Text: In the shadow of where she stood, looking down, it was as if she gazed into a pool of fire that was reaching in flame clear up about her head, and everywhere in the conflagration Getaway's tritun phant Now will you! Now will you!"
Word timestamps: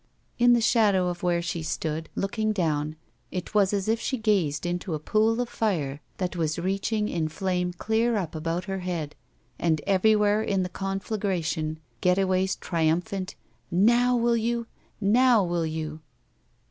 In 0.39 0.53
the 0.53 0.61
shadow 0.61 1.09
of 1.09 1.21
where 1.21 1.43
she 1.43 1.61
stood, 1.61 2.09
looking 2.15 2.53
down, 2.53 2.95
it 3.29 3.53
was 3.53 3.71
as 3.71 3.87
if 3.87 3.99
she 3.99 4.17
gazed 4.17 4.65
into 4.65 4.95
a 4.95 4.99
pool 4.99 5.39
of 5.39 5.47
fire 5.47 6.01
that 6.17 6.35
was 6.35 6.57
reaching 6.57 7.07
in 7.07 7.27
flame 7.27 7.71
clear 7.71 8.15
up 8.15 8.33
about 8.33 8.65
her 8.65 8.79
head, 8.79 9.13
and 9.59 9.79
everywhere 9.85 10.41
in 10.41 10.63
the 10.63 10.69
conflagration 10.69 11.77
Getaway's 12.01 12.57
tritun 12.57 13.03
phant 13.03 13.35
Now 13.69 14.15
will 14.15 14.35
you! 14.37 14.65
Now 14.99 15.43
will 15.43 15.67
you!" 15.67 16.01